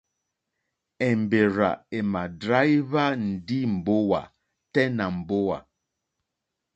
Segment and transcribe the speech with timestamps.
[1.07, 4.21] Èmbèrzà èmà dráíhwá ndí mbówà
[4.73, 5.57] tɛ́ nà mbówà.